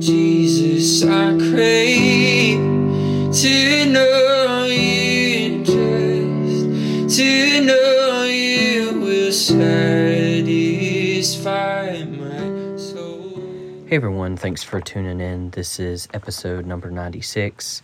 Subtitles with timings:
[0.00, 2.58] Jesus, I crave
[3.34, 4.98] to know you.
[13.88, 15.48] Hey everyone, thanks for tuning in.
[15.52, 17.80] This is episode number 96,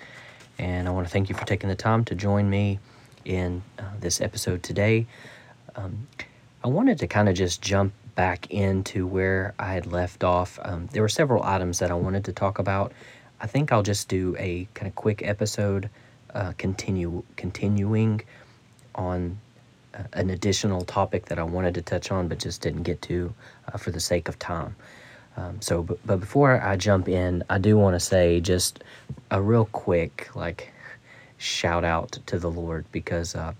[0.58, 2.78] and I want to thank you for taking the time to join me
[3.24, 5.06] in uh, this episode today.
[5.76, 6.06] Um,
[6.62, 10.58] I wanted to kind of just jump back into where I had left off.
[10.62, 12.92] Um, there were several items that I wanted to talk about.
[13.40, 15.90] I think I'll just do a kind of quick episode,
[16.34, 18.22] uh, continue continuing
[18.94, 19.38] on
[19.94, 23.34] uh, an additional topic that I wanted to touch on, but just didn't get to
[23.72, 24.76] uh, for the sake of time.
[25.36, 28.84] Um, so, but, but before I jump in, I do want to say just
[29.30, 30.72] a real quick, like,
[31.38, 33.52] shout out to the Lord because uh,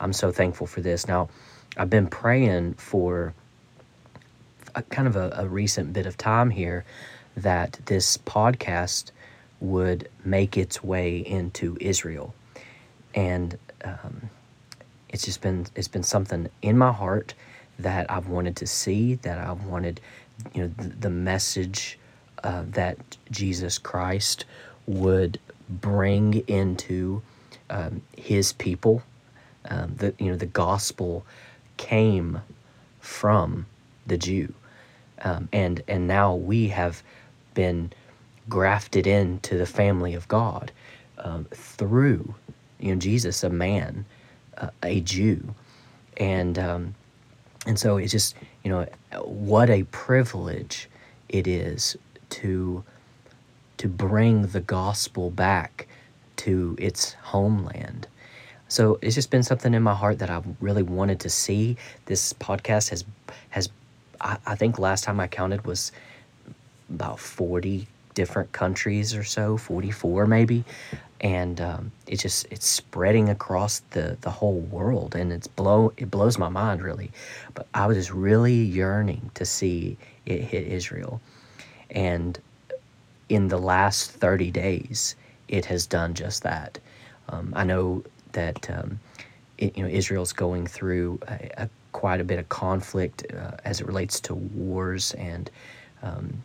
[0.00, 1.08] I'm so thankful for this.
[1.08, 1.28] Now,
[1.76, 3.32] I've been praying for
[4.74, 6.84] a, kind of a, a recent bit of time here
[7.36, 9.10] that this podcast
[9.60, 12.34] would make its way into Israel,
[13.14, 14.28] and um,
[15.08, 17.34] it's just been it's been something in my heart
[17.78, 20.00] that I've wanted to see, that I've wanted,
[20.52, 21.98] you know, the, the message
[22.42, 22.98] uh, that
[23.30, 24.44] Jesus Christ
[24.86, 27.22] would bring into
[27.70, 29.02] um, His people.
[29.66, 31.24] Um, the you know the gospel
[31.78, 32.42] came
[33.00, 33.66] from
[34.06, 34.52] the Jew,
[35.24, 37.02] um, and and now we have
[37.54, 37.92] been
[38.48, 40.70] grafted into the family of God
[41.18, 42.34] um, through
[42.78, 44.04] you know Jesus, a man,
[44.58, 45.54] uh, a Jew,
[46.18, 46.94] and um,
[47.66, 48.86] and so it's just you know
[49.22, 50.88] what a privilege
[51.28, 51.96] it is
[52.30, 52.84] to
[53.78, 55.88] to bring the gospel back
[56.36, 58.06] to its homeland.
[58.68, 61.76] So it's just been something in my heart that I've really wanted to see.
[62.06, 63.04] This podcast has
[63.50, 63.68] has
[64.20, 65.92] I, think last time I counted was
[66.90, 70.64] about forty different countries or so, forty four maybe,
[71.20, 76.10] and um, it just it's spreading across the the whole world, and it's blow it
[76.10, 77.10] blows my mind really.
[77.54, 79.96] But I was just really yearning to see
[80.26, 81.20] it hit Israel,
[81.90, 82.38] and
[83.28, 85.16] in the last thirty days,
[85.48, 86.78] it has done just that.
[87.28, 89.00] Um, I know that um,
[89.58, 93.80] it, you know Israel's going through a, a, quite a bit of conflict uh, as
[93.80, 95.50] it relates to wars and
[96.02, 96.42] um,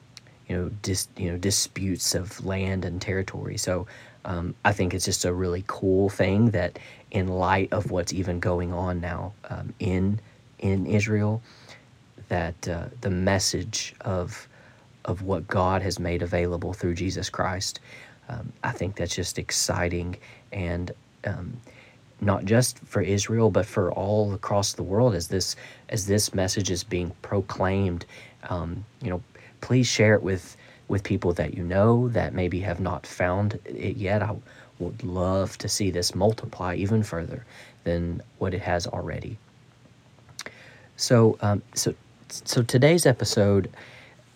[0.47, 3.57] you know dis, you know disputes of land and territory.
[3.57, 3.88] So
[4.25, 6.79] um, I think it's just a really cool thing that
[7.11, 10.21] in light of what's even going on now um, in
[10.59, 11.41] in Israel,
[12.29, 14.47] that uh, the message of
[15.05, 17.79] of what God has made available through Jesus Christ.
[18.29, 20.15] Um, I think that's just exciting
[20.51, 20.91] and
[21.25, 21.57] um,
[22.22, 25.56] not just for Israel, but for all across the world as this
[25.90, 28.06] as this message is being proclaimed.
[28.50, 29.22] Um, you know,
[29.62, 30.57] please share it with
[30.88, 34.22] with people that you know that maybe have not found it yet.
[34.22, 34.35] I
[34.80, 37.46] would love to see this multiply even further
[37.84, 39.38] than what it has already.
[40.96, 41.94] So, um, so,
[42.30, 43.69] so today's episode,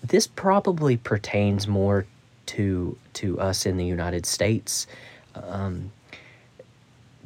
[0.04, 2.06] this probably pertains more
[2.46, 4.88] to to us in the United States.
[5.36, 5.92] Um,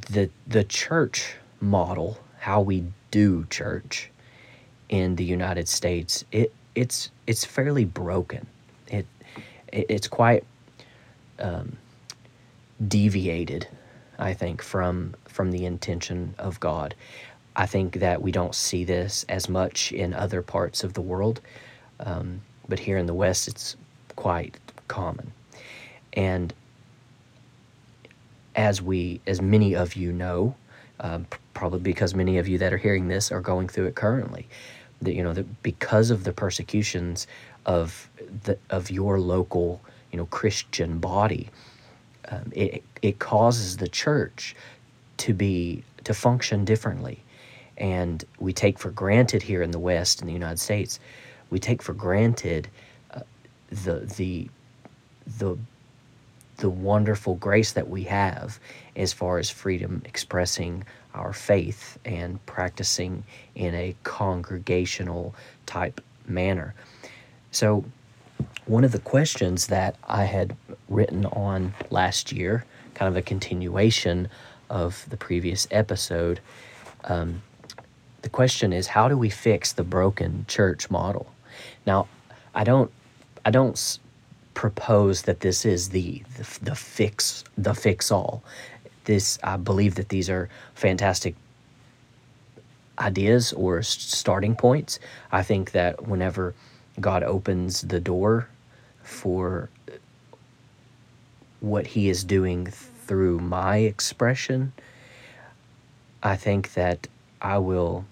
[0.09, 4.09] the the church model, how we do church
[4.89, 8.47] in the United States, it it's it's fairly broken.
[8.87, 9.05] It,
[9.71, 10.43] it it's quite
[11.39, 11.77] um,
[12.87, 13.67] deviated,
[14.19, 16.95] I think, from from the intention of God.
[17.55, 21.41] I think that we don't see this as much in other parts of the world,
[21.99, 23.75] um, but here in the West, it's
[24.15, 25.31] quite common.
[26.13, 26.53] And
[28.57, 30.55] as we, as many of you know,
[30.99, 34.47] um, probably because many of you that are hearing this are going through it currently,
[35.01, 37.27] that you know that because of the persecutions
[37.67, 38.09] of
[38.43, 39.79] the of your local,
[40.11, 41.49] you know, Christian body,
[42.29, 44.55] um, it it causes the church
[45.17, 47.23] to be to function differently,
[47.77, 50.99] and we take for granted here in the West in the United States,
[51.51, 52.67] we take for granted
[53.11, 53.21] uh,
[53.69, 54.49] the the
[55.37, 55.57] the
[56.57, 58.59] the wonderful grace that we have
[58.95, 60.83] as far as freedom expressing
[61.13, 63.23] our faith and practicing
[63.55, 65.33] in a congregational
[65.65, 66.73] type manner.
[67.51, 67.85] So,
[68.65, 70.55] one of the questions that I had
[70.89, 74.29] written on last year, kind of a continuation
[74.69, 76.39] of the previous episode,
[77.05, 77.41] um,
[78.21, 81.31] the question is how do we fix the broken church model?
[81.85, 82.07] Now,
[82.53, 82.91] I don't,
[83.45, 83.99] I don't
[84.57, 88.43] propose that this is the, the the fix the fix all.
[89.03, 91.35] This I believe that these are fantastic
[92.97, 94.99] ideas or starting points.
[95.31, 96.55] I think that whenever
[96.99, 98.49] God opens the door
[99.03, 99.69] for
[101.59, 102.65] what he is doing
[103.05, 104.73] through my expression,
[106.23, 107.07] I think that
[107.43, 108.05] I will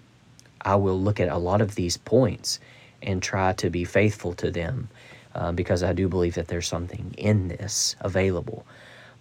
[0.60, 2.60] I will look at a lot of these points
[3.02, 4.88] and try to be faithful to them
[5.36, 8.66] uh, because I do believe that there's something in this available.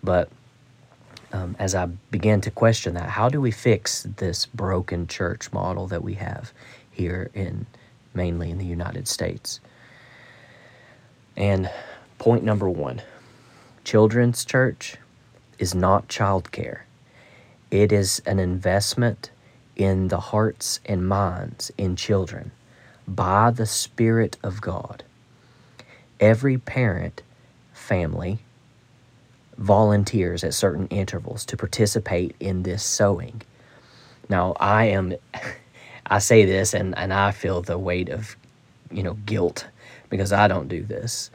[0.01, 0.29] But
[1.33, 5.87] um, as I began to question that, how do we fix this broken church model
[5.87, 6.53] that we have
[6.89, 7.65] here in
[8.13, 9.59] mainly in the United States?
[11.35, 11.69] And
[12.17, 13.01] point number one
[13.83, 14.95] children's church
[15.59, 16.81] is not childcare,
[17.71, 19.31] it is an investment
[19.75, 22.51] in the hearts and minds in children
[23.05, 25.03] by the Spirit of God.
[26.19, 27.21] Every parent,
[27.73, 28.39] family,
[29.57, 33.41] volunteers at certain intervals to participate in this sowing.
[34.29, 35.15] Now, I am,
[36.07, 38.35] I say this and, and I feel the weight of,
[38.91, 39.67] you know, guilt
[40.09, 41.31] because I don't do this.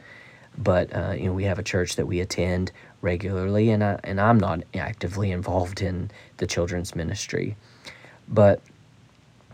[0.57, 4.19] But, uh, you know, we have a church that we attend regularly and, I, and
[4.19, 7.55] I'm not actively involved in the children's ministry.
[8.27, 8.61] But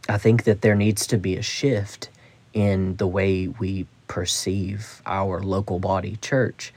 [0.09, 2.09] I think that there needs to be a shift
[2.53, 6.73] in the way we perceive our local body church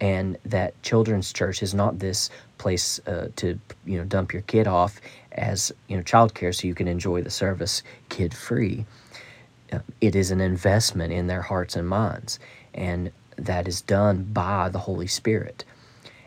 [0.00, 4.66] and that children's church is not this place uh, to you know dump your kid
[4.66, 5.00] off
[5.32, 8.84] as you know childcare so you can enjoy the service kid free
[9.72, 12.38] uh, it is an investment in their hearts and minds
[12.74, 15.64] and that is done by the holy spirit.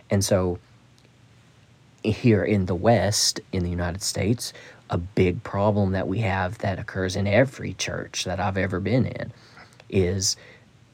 [0.10, 0.60] And so
[2.04, 4.52] here in the west in the united states
[4.90, 9.06] a big problem that we have that occurs in every church that I've ever been
[9.06, 9.32] in
[9.94, 10.36] is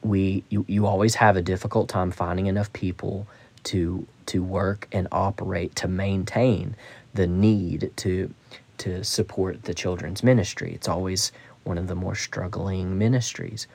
[0.02, 3.26] we you, you always have a difficult time finding enough people
[3.64, 6.76] to to work and operate to maintain
[7.14, 8.32] the need to
[8.78, 10.72] to support the children's ministry.
[10.74, 11.32] It's always
[11.64, 13.66] one of the more struggling ministries.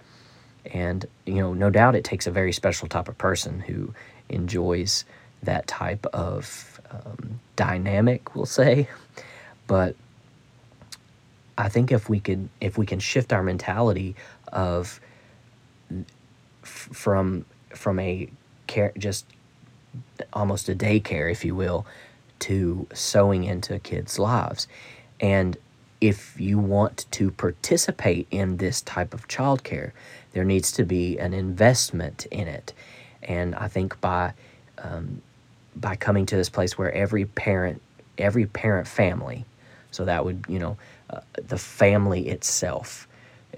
[0.74, 3.94] And you know, no doubt it takes a very special type of person who
[4.30, 5.06] enjoys
[5.44, 8.88] that type of um, dynamic, we'll say.
[9.68, 9.96] But
[11.58, 14.16] I think if we could if we can shift our mentality
[14.52, 15.00] of
[16.64, 18.30] from from a
[18.68, 19.26] care just
[20.34, 21.86] almost a daycare if you will
[22.40, 24.68] to sowing into kids' lives
[25.20, 25.58] and
[26.02, 29.92] if you want to participate in this type of childcare
[30.34, 32.74] there needs to be an investment in it
[33.24, 34.34] and I think by
[34.78, 35.22] um,
[35.76, 37.82] by coming to this place where every parent
[38.18, 39.46] every parent family
[39.92, 40.78] so that would you know
[41.10, 43.08] uh, the family itself.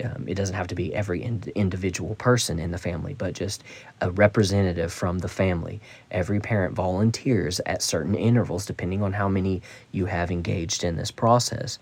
[0.04, 3.64] Um, it doesn't have to be every in- individual person in the family, but just
[4.02, 5.82] a representative from the family.
[6.12, 9.62] Every parent volunteers at certain intervals, depending on how many
[9.92, 11.80] you have engaged in this process.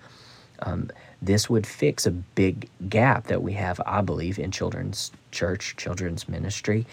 [0.62, 0.90] Um,
[1.22, 6.30] this would fix a big gap that we have, I believe, in children's church, children's
[6.30, 6.86] ministry,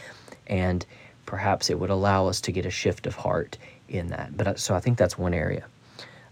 [0.47, 0.85] and
[1.27, 3.59] perhaps it would allow us to get a shift of heart
[3.89, 4.37] in that.
[4.37, 5.67] But uh, so I think that's one area.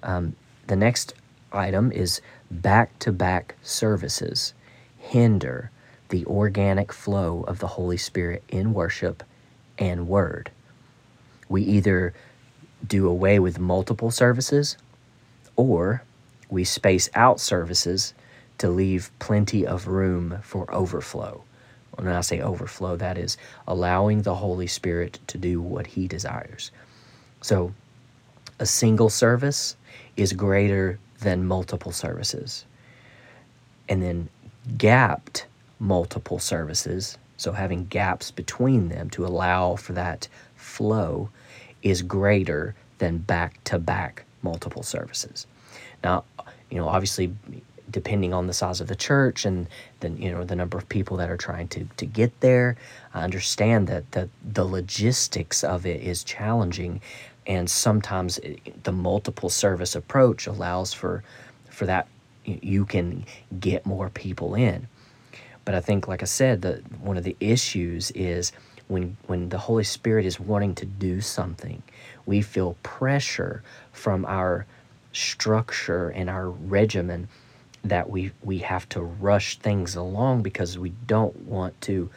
[0.02, 0.34] Um,
[0.66, 1.14] the next
[1.52, 2.20] item is
[2.50, 4.54] back to back services
[5.00, 5.70] hinder
[6.10, 9.22] the organic flow of the Holy Spirit in worship
[9.78, 10.50] and word.
[11.48, 12.14] We either
[12.86, 14.76] do away with multiple services
[15.56, 16.02] or
[16.48, 18.14] we space out services
[18.58, 21.42] to leave plenty of room for overflow.
[21.94, 23.36] When I say overflow, that is
[23.66, 26.70] allowing the Holy Spirit to do what He desires.
[27.40, 27.72] So,
[28.58, 29.76] a single service
[30.16, 32.64] is greater than multiple services.
[33.88, 34.28] And then
[34.76, 35.46] gapped
[35.78, 41.30] multiple services, so having gaps between them to allow for that flow,
[41.82, 45.46] is greater than back to back multiple services.
[46.04, 46.24] Now,
[46.70, 47.34] you know, obviously,
[47.90, 49.66] depending on the size of the church and
[49.98, 52.76] then you know the number of people that are trying to to get there,
[53.14, 57.00] I understand that the the logistics of it is challenging,
[57.46, 61.24] and sometimes eh, the multiple service approach allows for
[61.70, 62.06] for that
[62.62, 63.24] you can
[63.58, 64.86] get more people in
[65.64, 68.52] but i think like i said that one of the issues is
[68.88, 71.82] when when the holy spirit is wanting to do something
[72.26, 74.66] we feel pressure from our
[75.12, 77.28] structure and our regimen
[77.82, 82.10] that we we have to rush things along because we don't want to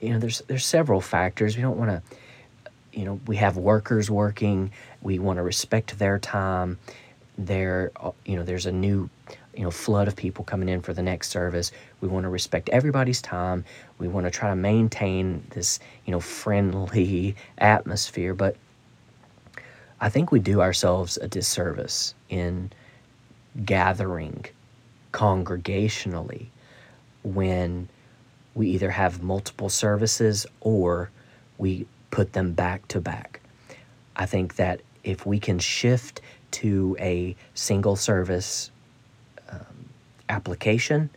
[0.00, 2.02] you know there's there's several factors we don't want to
[2.92, 4.72] you know, we have workers working.
[5.00, 6.78] We want to respect their time.
[7.38, 9.08] There, uh, you know, there's a new,
[9.54, 11.72] you know, flood of people coming in for the next service.
[12.00, 13.64] We want to respect everybody's time.
[13.98, 18.34] We want to try to maintain this, you know, friendly atmosphere.
[18.34, 18.56] But
[20.00, 22.72] I think we do ourselves a disservice in
[23.64, 24.46] gathering
[25.12, 26.46] congregationally
[27.22, 27.88] when
[28.54, 31.10] we either have multiple services or
[31.58, 33.40] we put them back to back.
[34.16, 36.20] I think that if we can shift
[36.52, 38.70] to a single service
[40.30, 41.10] application,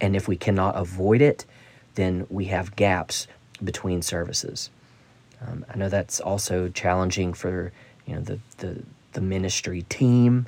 [0.00, 1.44] and if we cannot avoid it,
[1.96, 3.26] then we have gaps
[3.62, 4.70] between services.
[5.46, 7.72] Um, I know that's also challenging for
[8.06, 10.46] you know the the, the ministry team.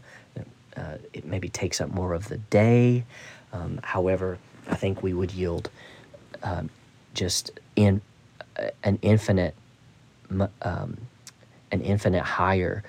[0.77, 3.05] Uh, it maybe takes up more of the day.
[3.53, 4.39] Um, however,
[4.69, 5.71] I think we would yield
[6.45, 6.71] um,
[7.15, 8.01] just in
[8.85, 9.57] an infinite
[10.63, 10.99] um,
[11.73, 12.83] an infinite higher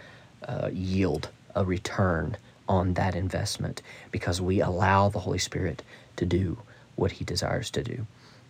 [0.48, 2.38] uh, yield, a return
[2.70, 5.84] on that investment because we allow the Holy Spirit
[6.16, 6.60] to do
[6.96, 8.08] what He desires to do.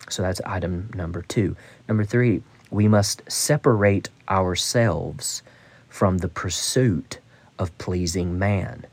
[0.08, 1.56] So that's item number two.
[1.88, 5.42] Number three, we must separate ourselves
[5.88, 7.18] from the pursuit
[7.58, 8.86] of pleasing man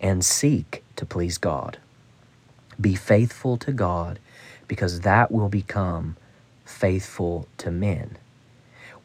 [0.00, 1.78] and seek to please God.
[2.80, 4.18] Be faithful to God
[4.68, 6.16] because that will become
[6.64, 8.18] faithful to men.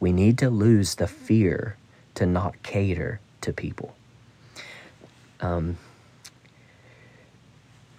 [0.00, 1.76] We need to lose the fear
[2.14, 3.94] to not cater to people.
[5.40, 5.76] Um,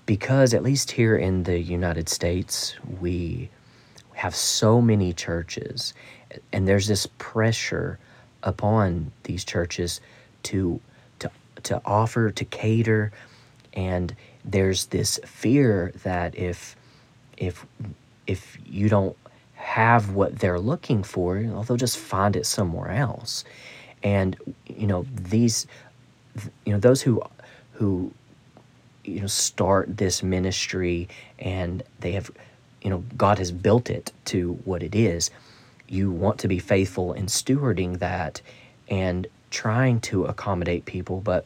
[0.05, 3.49] because, at least here in the United States, we
[4.13, 5.93] have so many churches,
[6.51, 7.99] and there's this pressure
[8.43, 10.01] upon these churches
[10.43, 10.81] to,
[11.19, 11.29] to,
[11.63, 13.11] to offer, to cater,
[13.73, 16.75] and there's this fear that if
[17.37, 17.65] if
[18.27, 19.15] if you don't
[19.55, 23.43] have what they're looking for, they'll just find it somewhere else.
[24.03, 25.67] And you know these,
[26.65, 27.21] you know those who
[27.73, 28.11] who
[29.03, 31.07] you know start this ministry
[31.39, 32.29] and they have
[32.81, 35.31] you know God has built it to what it is.
[35.87, 38.41] You want to be faithful in stewarding that
[38.89, 41.45] and trying to accommodate people, but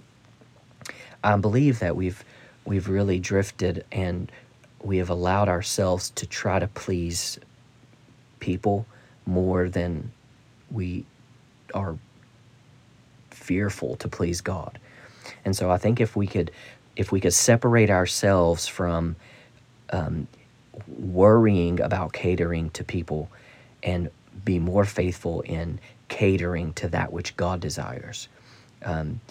[1.23, 2.23] I believe that we've
[2.65, 4.31] we've really drifted and
[4.81, 7.39] we have allowed ourselves to try to please
[8.39, 8.85] people
[9.25, 10.11] more than
[10.69, 11.05] we
[11.73, 11.97] are
[13.31, 14.79] fearful to please God.
[15.45, 16.51] And so I think if we could
[16.95, 19.15] if we could separate ourselves from
[19.89, 20.27] um,
[20.87, 23.29] worrying about catering to people
[23.81, 24.09] and
[24.45, 28.27] be more faithful in catering to that which God desires.
[28.83, 29.21] Um,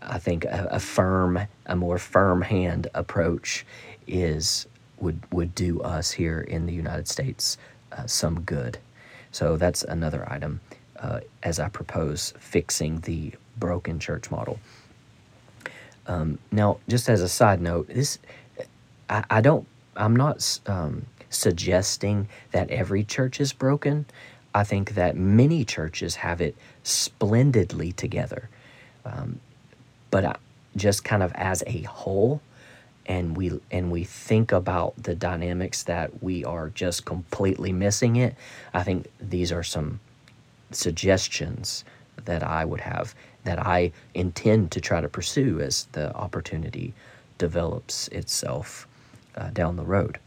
[0.00, 3.64] I think a, a, firm, a more firm hand approach
[4.06, 4.66] is
[4.98, 7.58] would would do us here in the United States
[7.92, 8.78] uh, some good.
[9.32, 10.60] So that's another item
[10.98, 14.58] uh, as I propose fixing the broken church model.
[16.06, 18.18] Um, now, just as a side note, this
[19.08, 19.66] I, I don't.
[19.96, 24.06] I'm not um, suggesting that every church is broken.
[24.54, 28.48] I think that many churches have it splendidly together.
[29.04, 29.40] Um,
[30.10, 30.36] but I,
[30.76, 32.40] just kind of as a whole,
[33.06, 38.34] and we and we think about the dynamics that we are just completely missing it
[38.74, 39.98] i think these are some
[40.70, 41.84] suggestions
[42.24, 46.92] that i would have that i intend to try to pursue as the opportunity
[47.38, 48.86] develops itself
[49.36, 50.18] uh, down the road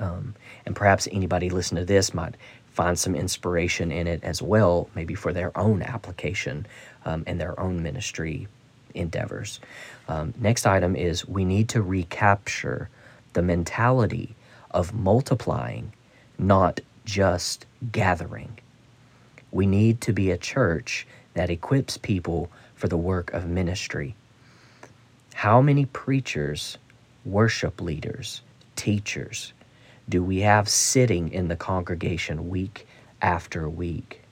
[0.00, 2.34] um, and perhaps anybody listening to this might
[2.72, 6.66] find some inspiration in it as well maybe for their own application
[7.04, 8.48] um, and their own ministry
[8.94, 9.60] endeavors.
[10.08, 12.88] Um, next item is we need to recapture
[13.32, 14.34] the mentality
[14.70, 15.92] of multiplying,
[16.38, 18.58] not just gathering.
[19.50, 24.14] We need to be a church that equips people for the work of ministry.
[25.34, 26.78] How many preachers,
[27.24, 28.42] worship leaders,
[28.76, 29.52] teachers
[30.08, 32.86] do we have sitting in the congregation week
[33.20, 34.22] after week?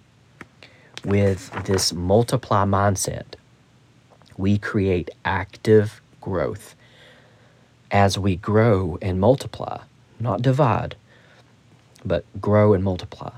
[1.04, 3.25] With this multiply mindset,
[4.37, 6.75] we create active growth.
[7.90, 9.80] As we grow and multiply,
[10.19, 10.97] not divide,
[12.04, 13.33] but grow and multiply.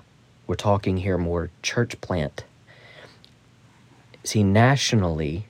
[0.46, 2.44] We're talking here more church plant.
[4.24, 5.46] See, nationally,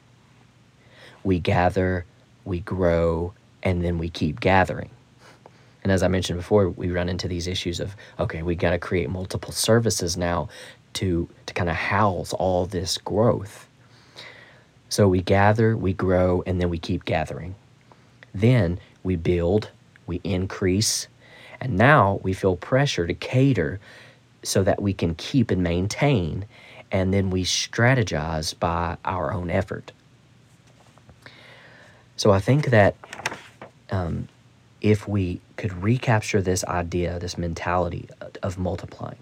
[1.24, 2.04] we gather,
[2.44, 4.90] we grow, and then we keep gathering.
[5.82, 8.78] And as I mentioned before, we run into these issues of okay, we got to
[8.78, 10.48] create multiple services now
[10.94, 13.68] to to kind of house all this growth.
[14.88, 17.54] So we gather, we grow, and then we keep gathering.
[18.34, 19.70] Then we build,
[20.06, 21.08] we increase,
[21.60, 23.80] and now we feel pressure to cater
[24.42, 26.44] so that we can keep and maintain,
[26.92, 29.90] and then we strategize by our own effort.
[32.16, 32.94] So I think that
[33.90, 34.28] um,
[34.80, 38.08] if we could recapture this idea, this mentality
[38.42, 39.18] of multiplying.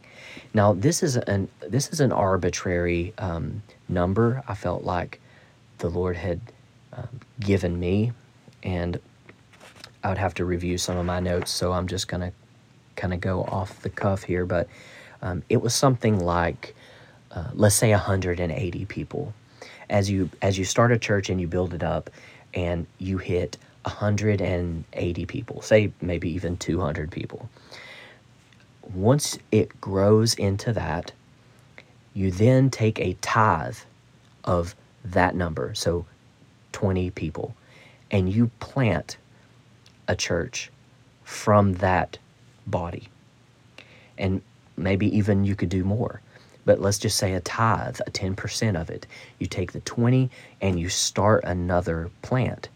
[0.53, 4.43] Now, this is an this is an arbitrary um, number.
[4.49, 5.21] I felt like
[5.79, 6.41] the Lord had
[6.93, 8.13] um, given me,
[8.63, 8.99] and
[10.03, 11.51] I would have to review some of my notes.
[11.53, 12.33] So I'm just to
[12.97, 14.69] kind of go off the cuff here, but
[15.23, 16.75] um, it was something like,
[17.31, 19.33] uh, let's say, 180 people.
[19.89, 22.11] As you as you start a church and you build it up,
[22.55, 27.49] and you hit 180 people, say maybe even 200 people.
[28.95, 31.13] Once it grows into that,
[32.15, 33.77] you then take a tithe
[34.45, 36.05] of that number, so
[36.73, 37.55] 20 people,
[38.11, 39.17] and you plant
[40.09, 40.71] a church
[41.25, 42.19] from that
[42.67, 43.09] body.
[44.19, 44.43] And
[44.77, 46.21] maybe even you could do more.
[46.71, 49.05] But let's just say a tithe, a 10% of it.
[49.41, 52.69] You take the 20 and you start another plant.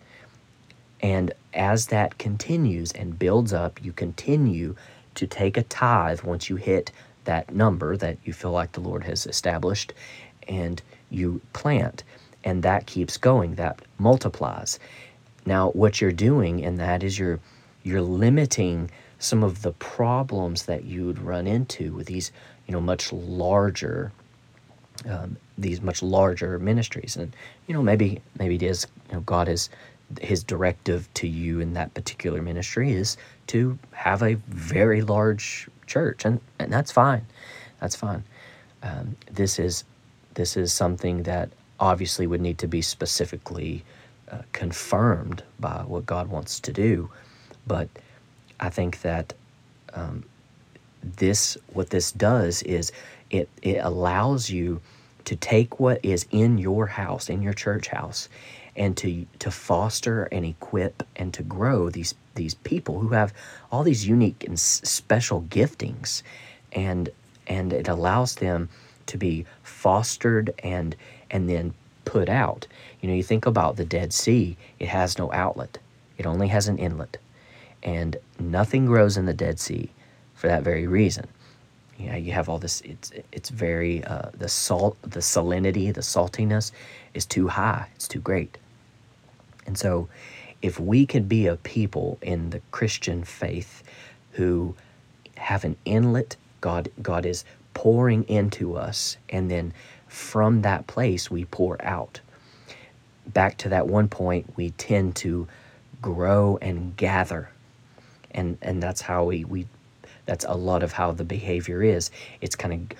[1.00, 4.74] And as that continues and builds up, you continue
[5.14, 6.90] to take a tithe once you hit
[7.22, 9.92] that number that you feel like the Lord has established
[10.48, 12.02] and you plant.
[12.42, 14.80] And that keeps going, that multiplies.
[15.46, 17.38] Now, what you're doing in that is you're
[17.84, 22.32] you're limiting some of the problems that you would run into with these,
[22.66, 24.12] you know, much larger,
[25.08, 27.16] um, these much larger ministries.
[27.16, 27.34] And
[27.66, 29.70] you know, maybe maybe it is, you know, God is
[30.20, 33.16] his directive to you in that particular ministry is
[33.48, 37.26] to have a very large church, and and that's fine,
[37.80, 38.24] that's fine.
[38.82, 39.84] Um, this is
[40.34, 43.84] this is something that obviously would need to be specifically
[44.30, 47.10] uh, confirmed by what God wants to do,
[47.66, 47.88] but
[48.60, 49.32] I think that
[49.92, 50.24] um,
[51.16, 52.92] this what this does is
[53.30, 54.80] it it allows you
[55.24, 58.28] to take what is in your house, in your church house,
[58.76, 63.32] and to to foster and equip and to grow these these people who have
[63.70, 66.22] all these unique and special giftings,
[66.72, 67.10] and
[67.46, 68.68] and it allows them
[69.06, 70.96] to be fostered and
[71.30, 72.66] and then put out.
[73.00, 75.78] You know, you think about the Dead Sea; it has no outlet;
[76.18, 77.18] it only has an inlet.
[77.82, 79.90] And nothing grows in the Dead Sea
[80.44, 81.26] for that very reason.
[81.96, 82.82] You know, you have all this.
[82.82, 86.70] It's it's very uh, the salt, the salinity, the saltiness
[87.14, 87.88] is too high.
[87.94, 88.58] It's too great.
[89.66, 90.06] And so,
[90.60, 93.82] if we could be a people in the Christian faith
[94.32, 94.74] who
[95.38, 99.72] have an inlet, God God is pouring into us, and then
[100.08, 102.20] from that place we pour out.
[103.28, 105.48] Back to that one point, we tend to
[106.02, 107.48] grow and gather
[108.34, 109.66] and and that's how we we
[110.26, 112.10] that's a lot of how the behavior is.
[112.40, 112.98] It's kind of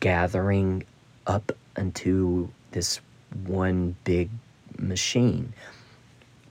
[0.00, 0.84] gathering
[1.26, 3.00] up into this
[3.46, 4.30] one big
[4.78, 5.52] machine.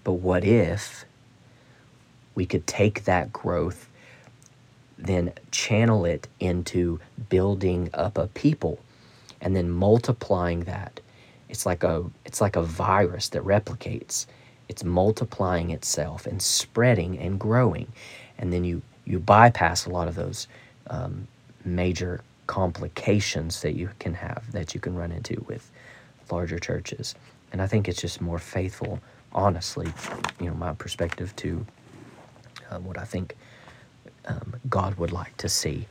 [0.04, 1.06] But what if
[2.36, 3.90] we could take that growth
[4.98, 8.80] then channel it into building up a people
[9.42, 11.00] and then multiplying that?
[11.50, 14.26] It's like a it's like a virus that replicates.
[14.68, 17.92] It's multiplying itself and spreading and growing.
[18.38, 20.48] And then you you bypass a lot of those
[20.88, 21.28] um,
[21.64, 25.72] major complications that you can have that you can run into with
[26.32, 27.16] larger churches.
[27.52, 29.00] And i think it's just more faithful
[29.34, 29.92] honestly
[30.40, 31.66] you know my perspective to
[32.70, 33.36] um, what i think
[34.26, 35.88] um, god would like to see.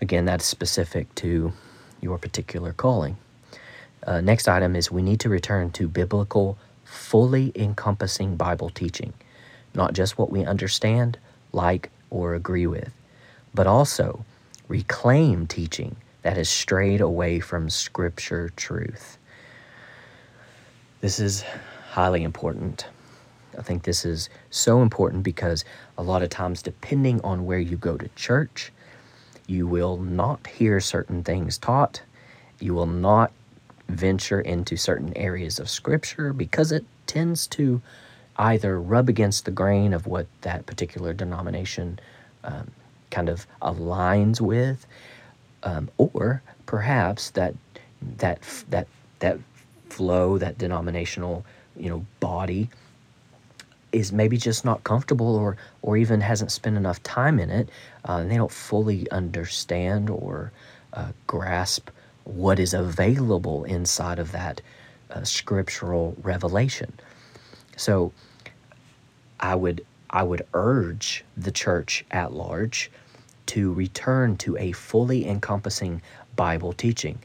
[0.00, 1.52] Again that's specific to
[2.00, 3.16] your particular calling.
[4.06, 9.12] Uh, next item is we need to return to biblical fully encompassing bible teaching.
[9.74, 11.18] Not just what we understand
[11.52, 12.92] like, or agree with,
[13.54, 14.24] but also
[14.68, 19.16] reclaim teaching that has strayed away from Scripture truth.
[21.00, 21.44] This is
[21.90, 22.86] highly important.
[23.58, 25.64] I think this is so important because
[25.98, 28.72] a lot of times, depending on where you go to church,
[29.46, 32.02] you will not hear certain things taught.
[32.60, 33.32] You will not
[33.88, 37.82] venture into certain areas of Scripture because it tends to
[38.40, 42.00] either rub against the grain of what that particular denomination
[42.42, 42.70] um,
[43.10, 44.86] kind of aligns with,
[45.62, 47.54] um, or perhaps that
[48.16, 49.38] that that that
[49.90, 51.44] flow, that denominational
[51.76, 52.70] you know body
[53.92, 57.68] is maybe just not comfortable or or even hasn't spent enough time in it
[58.08, 60.50] uh, and they don't fully understand or
[60.94, 61.90] uh, grasp
[62.24, 64.60] what is available inside of that
[65.10, 66.92] uh, scriptural revelation.
[67.76, 68.12] So
[69.40, 72.90] I would I would urge the church at large
[73.46, 76.02] to return to a fully encompassing
[76.36, 77.18] Bible teaching.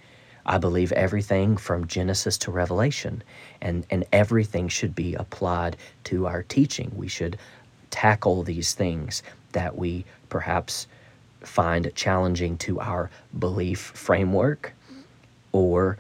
[0.45, 3.23] I believe everything from Genesis to Revelation
[3.62, 6.91] and, and everything should be applied to our teaching.
[6.95, 7.38] We should
[7.89, 9.23] tackle these things
[9.54, 10.88] that we perhaps
[11.41, 14.73] find challenging to our belief framework
[15.51, 15.97] or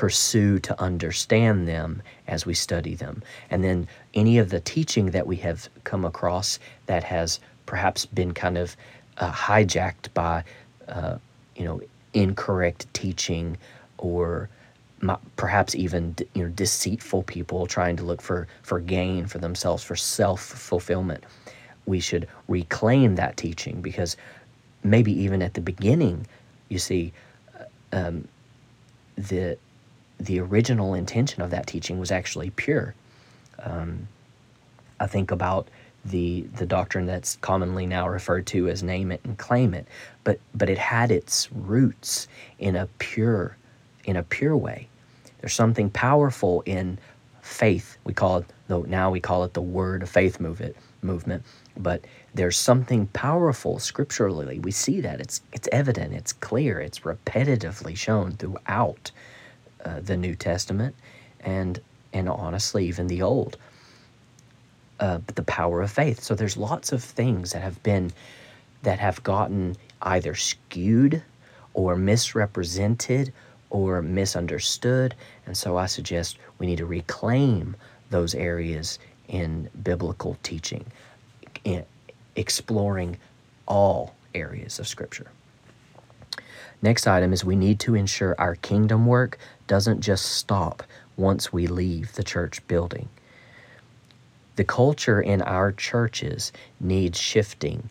[0.00, 3.22] pursue to understand them as we study them.
[3.50, 8.32] And then any of the teaching that we have come across that has perhaps been
[8.32, 8.78] kind of
[9.18, 10.42] uh, hijacked by,
[10.88, 11.18] uh,
[11.54, 11.82] you know,
[12.14, 13.58] incorrect teaching
[13.98, 14.48] or
[15.36, 19.96] perhaps even you know deceitful people trying to look for for gain for themselves for
[19.96, 21.24] self fulfillment.
[21.84, 24.16] We should reclaim that teaching because
[24.82, 26.26] maybe even at the beginning,
[26.70, 27.12] you see,
[27.58, 28.26] uh, um,
[29.18, 29.58] the
[30.20, 32.94] the original intention of that teaching was actually pure.
[33.62, 34.06] Um,
[35.00, 35.68] I think about
[36.04, 39.86] the the doctrine that's commonly now referred to as name it and claim it,
[40.24, 42.28] but but it had its roots
[42.58, 43.56] in a pure
[44.04, 44.88] in a pure way.
[45.40, 46.98] There's something powerful in
[47.42, 47.98] faith.
[48.04, 51.42] We call it though now we call it the word of faith movement movement,
[51.76, 52.04] but
[52.34, 54.58] there's something powerful scripturally.
[54.58, 59.10] We see that it's it's evident, it's clear, it's repetitively shown throughout
[59.84, 60.94] uh, the New Testament,
[61.40, 61.80] and
[62.12, 63.56] and honestly even the Old
[65.00, 66.22] uh, the power of faith.
[66.22, 68.12] So there's lots of things that have been
[68.82, 71.22] that have gotten either skewed
[71.74, 73.32] or misrepresented
[73.70, 75.14] or misunderstood.
[75.46, 77.76] And so I suggest we need to reclaim
[78.10, 80.84] those areas in biblical teaching,
[81.64, 81.84] in
[82.36, 83.16] exploring
[83.66, 85.30] all areas of Scripture.
[86.82, 90.82] Next item is we need to ensure our kingdom work doesn't just stop
[91.16, 93.08] once we leave the church building.
[94.56, 97.90] The culture in our churches needs shifting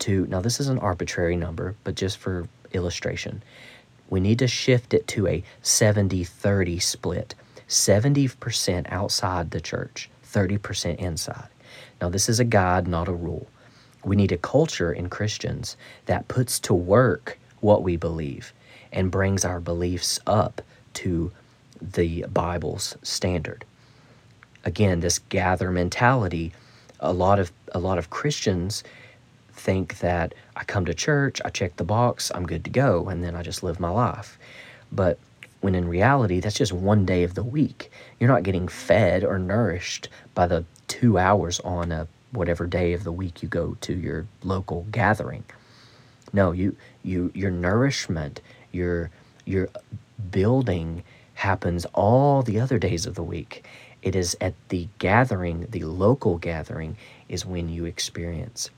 [0.00, 3.42] to, now this is an arbitrary number, but just for illustration,
[4.10, 7.34] we need to shift it to a 70 30 split
[7.68, 11.48] 70% outside the church, 30% inside.
[12.00, 13.48] Now, this is a guide, not a rule.
[14.04, 18.52] We need a culture in Christians that puts to work what we believe
[18.92, 20.62] and brings our beliefs up
[20.94, 21.32] to
[21.82, 23.64] the Bible's standard.
[24.64, 26.52] Again this gather mentality
[27.00, 28.82] a lot of a lot of christians
[29.52, 33.22] think that i come to church i check the box i'm good to go and
[33.22, 34.38] then i just live my life.
[34.90, 35.18] But
[35.60, 37.90] when in reality that's just one day of the week.
[38.20, 43.02] You're not getting fed or nourished by the two hours on a whatever day of
[43.02, 45.42] the week you go to your local gathering
[46.36, 48.40] no you you your nourishment
[48.72, 49.10] your
[49.44, 49.68] your
[50.30, 51.02] building
[51.34, 53.64] happens all the other days of the week
[54.06, 56.96] it is at the gathering, the local gathering,
[57.28, 58.70] is when you experience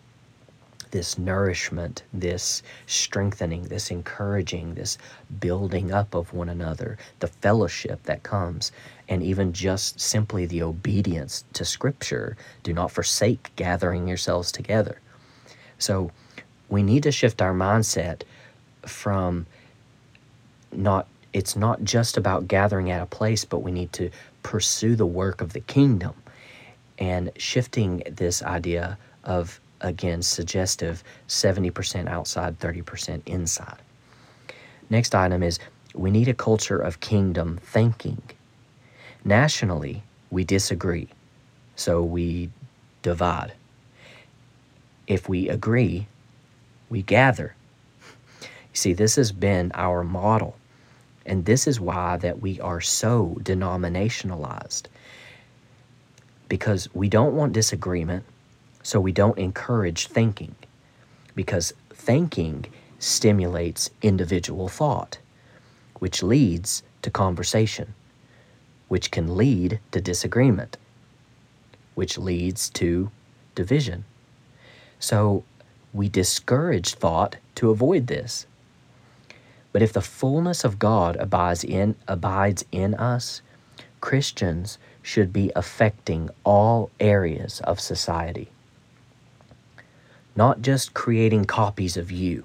[0.90, 4.96] this nourishment, this strengthening, this encouraging, this
[5.38, 8.72] building up of one another, the fellowship that comes,
[9.06, 12.38] and even just simply the obedience to Scripture.
[12.62, 14.98] Do not forsake gathering yourselves together.
[15.78, 16.10] So
[16.68, 18.22] we need to shift our mindset
[18.82, 19.46] from
[20.72, 24.10] not it's not just about gathering at a place, but we need to
[24.42, 26.14] pursue the work of the kingdom
[26.98, 33.76] and shifting this idea of, again, suggestive 70% outside, 30% inside.
[34.90, 35.58] Next item is
[35.94, 38.22] we need a culture of kingdom thinking.
[39.24, 41.08] Nationally, we disagree,
[41.76, 42.50] so we
[43.02, 43.52] divide.
[45.06, 46.06] If we agree,
[46.88, 47.54] we gather.
[48.40, 50.56] You see, this has been our model
[51.28, 54.84] and this is why that we are so denominationalized.
[56.48, 58.24] Because we don't want disagreement,
[58.82, 60.54] so we don't encourage thinking.
[61.34, 62.64] Because thinking
[62.98, 65.18] stimulates individual thought,
[65.98, 67.92] which leads to conversation,
[68.88, 70.78] which can lead to disagreement,
[71.94, 73.10] which leads to
[73.54, 74.06] division.
[74.98, 75.44] So
[75.92, 78.46] we discourage thought to avoid this.
[79.72, 83.42] But if the fullness of God abides in, abides in us,
[84.00, 88.48] Christians should be affecting all areas of society.
[90.36, 92.44] Not just creating copies of you,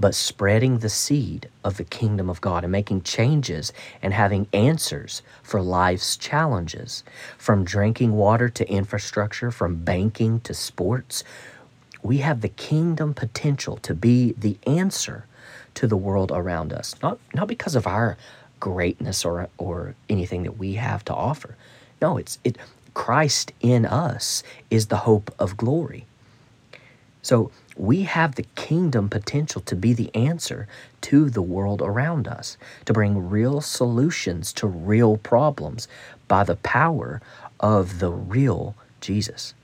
[0.00, 5.22] but spreading the seed of the kingdom of God and making changes and having answers
[5.42, 7.02] for life's challenges.
[7.36, 11.24] From drinking water to infrastructure, from banking to sports,
[12.02, 15.26] we have the kingdom potential to be the answer
[15.74, 16.94] to the world around us.
[17.02, 18.16] Not not because of our
[18.60, 21.56] greatness or or anything that we have to offer.
[22.00, 22.58] No, it's it
[22.94, 26.06] Christ in us is the hope of glory.
[27.22, 30.66] So we have the kingdom potential to be the answer
[31.02, 32.56] to the world around us,
[32.86, 35.86] to bring real solutions to real problems
[36.26, 37.20] by the power
[37.60, 39.54] of the real Jesus.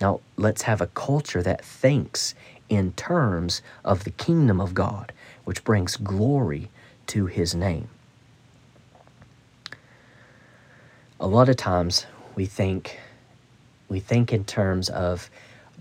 [0.00, 2.34] Now, let's have a culture that thinks
[2.68, 5.12] in terms of the kingdom of God,
[5.44, 6.70] which brings glory
[7.08, 7.88] to his name.
[11.18, 12.98] A lot of times we think
[13.88, 15.28] we think in terms of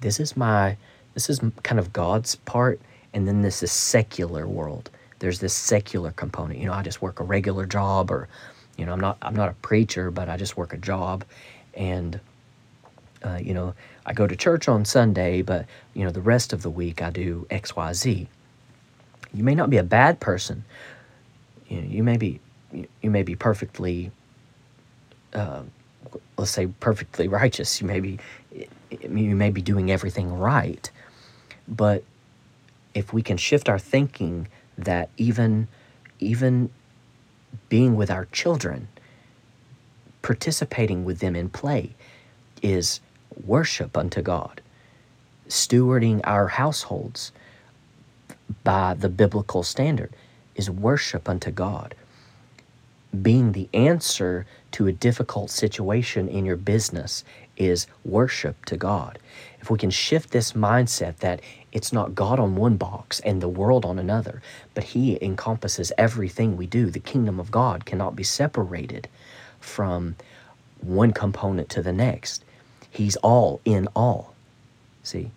[0.01, 0.75] this is my
[1.13, 2.81] this is kind of God's part,
[3.13, 4.89] and then this is secular world.
[5.19, 6.59] There's this secular component.
[6.59, 8.27] You know, I just work a regular job, or
[8.77, 11.23] you know, I'm not I'm not a preacher, but I just work a job,
[11.73, 12.19] and
[13.23, 13.73] uh, you know,
[14.05, 17.09] I go to church on Sunday, but you know, the rest of the week I
[17.09, 18.27] do X, Y, Z.
[19.33, 20.63] You may not be a bad person.
[21.67, 22.39] You know, you may be
[23.01, 24.11] you may be perfectly,
[25.33, 25.63] uh,
[26.37, 27.81] let's say, perfectly righteous.
[27.81, 28.19] You may be
[29.01, 30.89] you may be doing everything right,
[31.67, 32.03] but
[32.93, 35.67] if we can shift our thinking that even
[36.19, 36.69] even
[37.69, 38.87] being with our children,
[40.21, 41.93] participating with them in play,
[42.61, 42.99] is
[43.45, 44.61] worship unto God.
[45.47, 47.31] Stewarding our households
[48.63, 50.13] by the biblical standard
[50.55, 51.95] is worship unto God.
[53.21, 57.23] Being the answer to a difficult situation in your business
[57.57, 59.17] is worship to God.
[59.61, 63.47] If we can shift this mindset that it's not God on one box and the
[63.49, 64.41] world on another,
[64.73, 69.07] but He encompasses everything we do, the kingdom of God cannot be separated
[69.59, 70.15] from
[70.81, 72.43] one component to the next.
[72.91, 74.33] He's all in all.
[75.03, 75.31] See?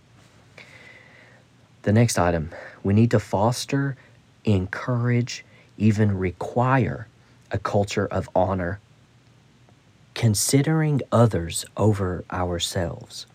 [1.82, 2.50] The next item
[2.82, 3.96] we need to foster,
[4.44, 5.44] encourage,
[5.76, 7.06] even require
[7.50, 8.80] a culture of honor,
[10.14, 13.26] considering others over ourselves.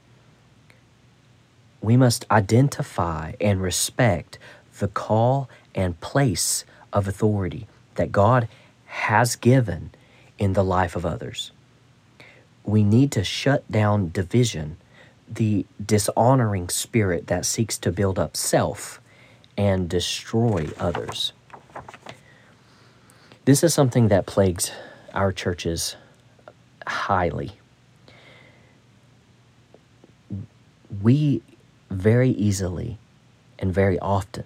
[1.81, 4.39] We must identify and respect
[4.79, 8.47] the call and place of authority that God
[8.85, 9.91] has given
[10.37, 11.51] in the life of others
[12.67, 14.75] we need to shut down division,
[15.27, 19.01] the dishonoring spirit that seeks to build up self
[19.57, 21.31] and destroy others.
[23.45, 24.73] This is something that plagues
[25.13, 25.95] our churches
[26.85, 27.53] highly.
[31.01, 31.41] We
[31.89, 32.97] very easily
[33.57, 34.43] and very often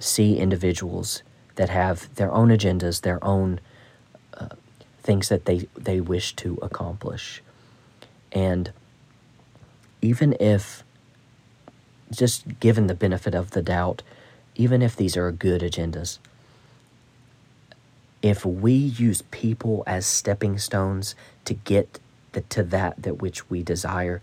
[0.00, 1.22] see individuals
[1.54, 3.60] that have their own agendas, their own
[5.08, 7.42] things that they, they wish to accomplish.
[8.30, 8.70] And
[10.02, 10.84] even if,
[12.10, 14.02] just given the benefit of the doubt,
[14.54, 16.18] even if these are good agendas,
[18.20, 21.14] if we use people as stepping stones
[21.46, 22.00] to get
[22.32, 24.20] the, to that that which we desire,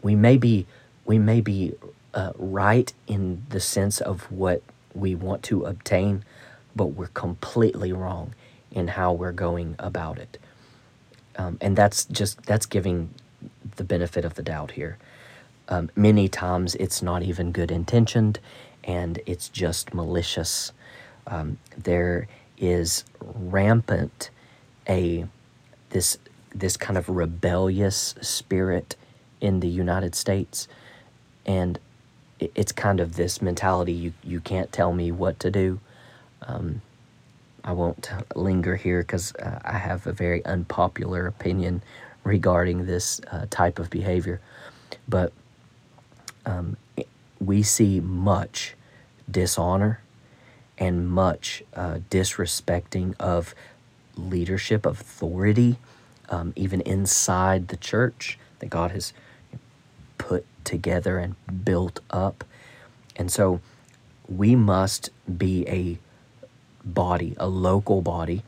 [0.00, 0.64] we may be
[1.04, 1.72] we may be
[2.12, 4.62] uh, right in the sense of what
[4.94, 6.22] we want to obtain,
[6.76, 8.32] but we're completely wrong
[8.74, 10.36] in how we're going about it.
[11.36, 13.14] Um, and that's just that's giving
[13.76, 14.98] the benefit of the doubt here.
[15.68, 18.38] Um, many times it's not even good intentioned,
[18.82, 20.72] and it's just malicious.
[21.26, 24.30] Um, there is rampant
[24.88, 25.26] a
[25.90, 26.18] this
[26.54, 28.96] this kind of rebellious spirit
[29.40, 30.68] in the United States,
[31.46, 31.78] and
[32.38, 35.80] it's kind of this mentality you you can't tell me what to do.
[36.42, 36.82] Um,
[37.64, 41.82] I won't linger here because uh, I have a very unpopular opinion
[42.22, 44.40] regarding this uh, type of behavior.
[45.08, 45.32] But
[46.44, 46.76] um,
[47.40, 48.74] we see much
[49.30, 50.00] dishonor
[50.76, 53.54] and much uh, disrespecting of
[54.16, 55.78] leadership, authority,
[56.28, 59.12] um, even inside the church that God has
[60.18, 62.44] put together and built up.
[63.16, 63.60] And so
[64.28, 65.98] we must be a
[66.84, 68.42] body, a local body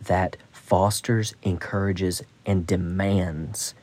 [0.00, 3.74] that fosters, encourages, and demands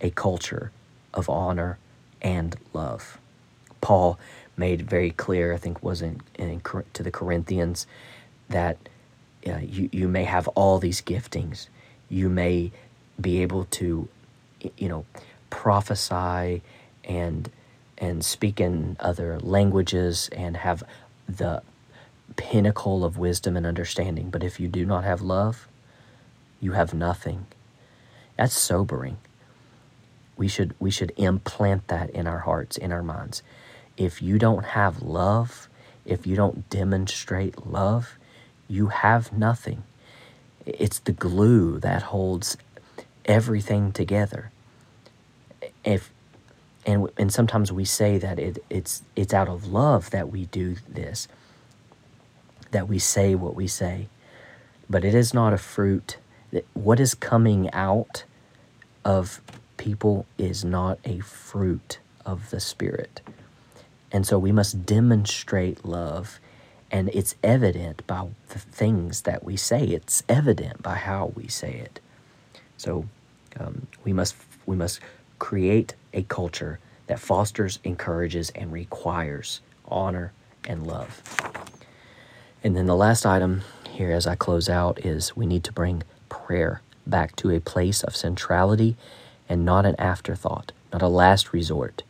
[0.00, 0.70] a culture
[1.14, 1.78] of honor
[2.20, 3.18] and love.
[3.80, 4.18] Paul
[4.56, 6.60] made very clear, I think, was in, in
[6.92, 7.86] to the Corinthians,
[8.48, 8.76] that
[9.46, 11.68] uh, you, you may have all these giftings.
[12.08, 12.70] You may
[13.20, 14.08] be able to,
[14.76, 15.04] you know,
[15.50, 16.62] prophesy
[17.04, 17.50] and
[17.98, 20.82] and speak in other languages and have
[21.28, 21.62] the
[22.36, 24.30] pinnacle of wisdom and understanding.
[24.30, 25.68] But if you do not have love,
[26.60, 27.46] you have nothing.
[28.36, 29.18] That's sobering.
[30.36, 33.42] We should we should implant that in our hearts, in our minds.
[33.96, 35.68] If you don't have love,
[36.04, 38.16] if you don't demonstrate love,
[38.68, 39.84] you have nothing.
[40.64, 42.56] It's the glue that holds
[43.24, 44.50] everything together.
[45.84, 46.10] If
[46.86, 50.76] and and sometimes we say that it, it's it's out of love that we do
[50.88, 51.28] this
[52.72, 54.08] that we say what we say,
[54.90, 56.18] but it is not a fruit.
[56.74, 58.24] What is coming out
[59.04, 59.40] of
[59.76, 63.20] people is not a fruit of the Spirit.
[64.10, 66.38] And so we must demonstrate love,
[66.90, 69.84] and it's evident by the things that we say.
[69.86, 72.00] It's evident by how we say it.
[72.76, 73.06] So
[73.58, 75.00] um, we must we must
[75.38, 80.32] create a culture that fosters, encourages, and requires honor
[80.68, 81.22] and love.
[82.64, 86.02] And then the last item here as I close out is we need to bring
[86.28, 88.96] prayer back to a place of centrality
[89.48, 92.02] and not an afterthought, not a last resort.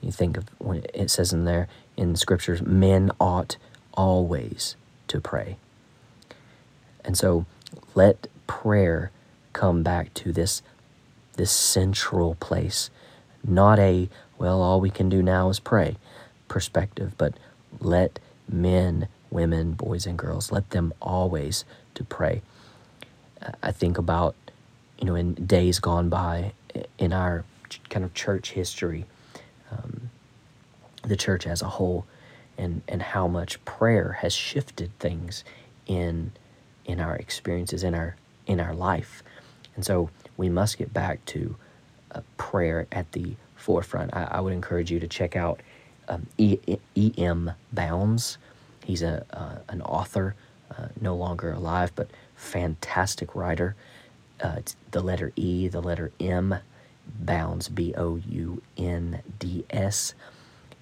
[0.00, 3.56] You think of when it says in there in the scriptures, men ought
[3.94, 4.76] always
[5.08, 5.56] to pray.
[7.04, 7.46] And so
[7.94, 9.10] let prayer
[9.52, 10.62] come back to this
[11.34, 12.90] this central place,
[13.44, 15.96] not a well all we can do now is pray
[16.48, 17.34] perspective, but
[17.80, 18.18] let
[18.48, 21.64] men, women, boys and girls, let them always
[21.94, 22.42] to pray.
[23.62, 24.34] I think about,
[24.98, 26.52] you know, in days gone by
[26.98, 27.44] in our
[27.88, 29.06] kind of church history,
[29.70, 30.10] um,
[31.02, 32.06] the church as a whole,
[32.56, 35.44] and, and how much prayer has shifted things
[35.86, 36.32] in
[36.84, 39.22] in our experiences in our in our life,
[39.76, 41.54] and so we must get back to
[42.12, 44.14] uh, prayer at the forefront.
[44.14, 45.60] I, I, would encourage you to check out
[46.08, 46.58] um, e,
[46.94, 47.12] e.
[47.18, 47.52] M.
[47.72, 48.38] Bounds.
[48.88, 50.34] He's a uh, an author,
[50.70, 53.76] uh, no longer alive, but fantastic writer.
[54.40, 54.60] Uh,
[54.92, 56.54] the letter E, the letter M,
[57.20, 60.14] Bounds, B O U N D S.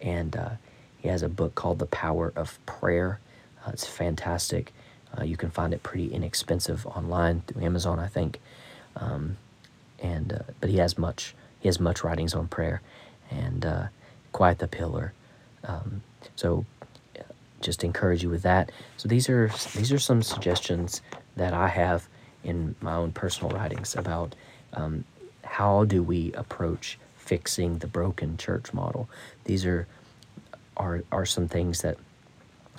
[0.00, 0.50] And uh,
[0.98, 3.18] he has a book called The Power of Prayer.
[3.66, 4.72] Uh, it's fantastic.
[5.18, 8.38] Uh, you can find it pretty inexpensive online through Amazon, I think.
[8.94, 9.36] Um,
[9.98, 12.82] and but he has much he has much writings on prayer,
[13.32, 13.66] and
[14.30, 15.12] Quiet the Pillar.
[15.64, 16.02] Um,
[16.36, 16.64] so
[17.60, 18.70] just encourage you with that.
[18.96, 21.02] So these are these are some suggestions
[21.36, 22.08] that I have
[22.44, 24.34] in my own personal writings about
[24.72, 25.04] um,
[25.44, 29.08] how do we approach fixing the broken church model.
[29.44, 29.86] These are
[30.76, 31.96] are are some things that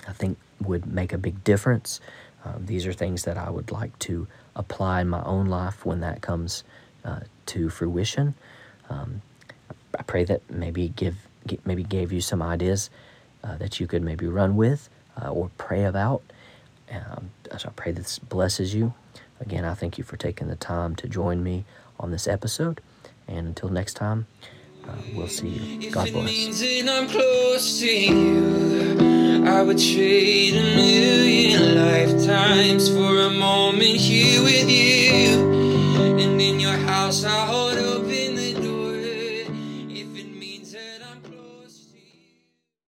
[0.06, 2.00] I think would make a big difference.
[2.44, 6.00] Um, these are things that I would like to apply in my own life when
[6.00, 6.64] that comes
[7.04, 8.34] uh, to fruition.
[8.88, 9.22] Um,
[9.98, 11.16] I pray that maybe give
[11.64, 12.90] maybe gave you some ideas
[13.48, 14.88] uh, that you could maybe run with
[15.20, 16.22] uh, or pray about.
[16.90, 18.94] Um, so I pray this blesses you.
[19.40, 21.64] Again, I thank you for taking the time to join me
[21.98, 22.80] on this episode.
[23.26, 24.26] And until next time,
[24.86, 25.90] uh, we'll see you.
[25.90, 26.24] God bless.